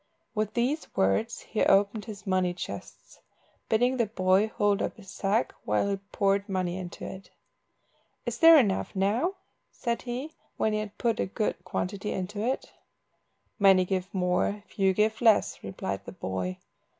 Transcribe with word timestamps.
With 0.33 0.55
these 0.55 0.87
words 0.95 1.41
he 1.41 1.61
opened 1.63 2.05
his 2.05 2.25
money 2.25 2.55
chests, 2.55 3.21
bidding 3.69 3.97
the 3.97 4.07
boy 4.07 4.47
hold 4.47 4.81
up 4.81 4.97
his 4.97 5.11
sack 5.11 5.53
while 5.63 5.87
he 5.89 5.97
poured 5.97 6.49
money 6.49 6.75
into 6.75 7.05
it. 7.05 7.29
"Is 8.25 8.39
there 8.39 8.57
enough 8.57 8.95
now?" 8.95 9.35
said 9.71 10.01
he, 10.01 10.33
when 10.57 10.73
he 10.73 10.79
had 10.79 10.97
put 10.97 11.19
a 11.19 11.27
good 11.27 11.63
quantity 11.63 12.13
into 12.13 12.43
it. 12.43 12.71
"Many 13.59 13.85
give 13.85 14.11
more, 14.11 14.63
few 14.65 14.91
give 14.95 15.21
less," 15.21 15.61
replied 15.63 16.03
the 16.05 16.13
boy. 16.13 16.57